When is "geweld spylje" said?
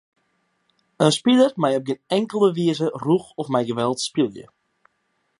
3.69-4.45